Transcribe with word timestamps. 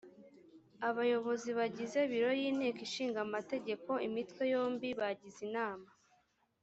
abayobozi 0.89 1.49
bagize 1.59 1.99
biro 2.11 2.31
y’inteko 2.39 2.79
ishinga 2.87 3.19
amategeko 3.27 3.91
imitwe 4.07 4.41
yombi 4.53 4.89
bagize 4.99 5.39
inama 5.49 5.89